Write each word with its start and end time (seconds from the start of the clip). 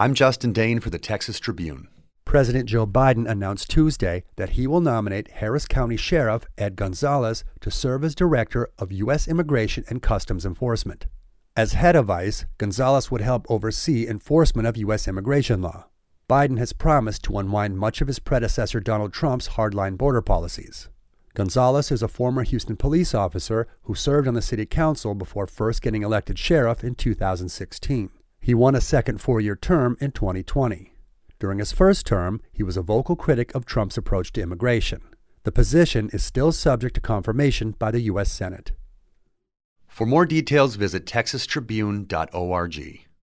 I'm 0.00 0.14
Justin 0.14 0.54
Dane 0.54 0.80
for 0.80 0.88
the 0.88 0.98
Texas 0.98 1.38
Tribune. 1.38 1.86
President 2.24 2.66
Joe 2.66 2.86
Biden 2.86 3.28
announced 3.28 3.68
Tuesday 3.68 4.24
that 4.36 4.56
he 4.56 4.66
will 4.66 4.80
nominate 4.80 5.28
Harris 5.28 5.66
County 5.66 5.98
Sheriff 5.98 6.46
Ed 6.56 6.74
Gonzalez 6.74 7.44
to 7.60 7.70
serve 7.70 8.02
as 8.02 8.14
Director 8.14 8.70
of 8.78 8.92
U.S. 8.92 9.28
Immigration 9.28 9.84
and 9.90 10.00
Customs 10.00 10.46
Enforcement. 10.46 11.04
As 11.54 11.74
head 11.74 11.96
of 11.96 12.08
ICE, 12.08 12.46
Gonzalez 12.56 13.10
would 13.10 13.20
help 13.20 13.44
oversee 13.50 14.08
enforcement 14.08 14.66
of 14.66 14.78
U.S. 14.78 15.06
immigration 15.06 15.60
law. 15.60 15.84
Biden 16.30 16.56
has 16.56 16.72
promised 16.72 17.22
to 17.24 17.36
unwind 17.36 17.76
much 17.76 18.00
of 18.00 18.06
his 18.06 18.20
predecessor 18.20 18.80
Donald 18.80 19.12
Trump's 19.12 19.50
hardline 19.50 19.98
border 19.98 20.22
policies. 20.22 20.88
Gonzalez 21.34 21.90
is 21.90 22.02
a 22.02 22.08
former 22.08 22.42
Houston 22.42 22.76
police 22.76 23.14
officer 23.14 23.68
who 23.82 23.94
served 23.94 24.26
on 24.26 24.32
the 24.32 24.40
city 24.40 24.64
council 24.64 25.14
before 25.14 25.46
first 25.46 25.82
getting 25.82 26.02
elected 26.02 26.38
sheriff 26.38 26.82
in 26.82 26.94
2016. 26.94 28.08
He 28.40 28.54
won 28.54 28.74
a 28.74 28.80
second 28.80 29.20
four 29.20 29.40
year 29.40 29.56
term 29.56 29.96
in 30.00 30.12
2020. 30.12 30.92
During 31.38 31.58
his 31.58 31.72
first 31.72 32.06
term, 32.06 32.40
he 32.52 32.62
was 32.62 32.76
a 32.76 32.82
vocal 32.82 33.16
critic 33.16 33.54
of 33.54 33.64
Trump's 33.64 33.98
approach 33.98 34.32
to 34.32 34.42
immigration. 34.42 35.02
The 35.44 35.52
position 35.52 36.10
is 36.12 36.22
still 36.22 36.52
subject 36.52 36.94
to 36.96 37.00
confirmation 37.00 37.74
by 37.78 37.90
the 37.90 38.02
U.S. 38.02 38.30
Senate. 38.30 38.72
For 39.88 40.06
more 40.06 40.26
details, 40.26 40.76
visit 40.76 41.06
texastribune.org. 41.06 43.09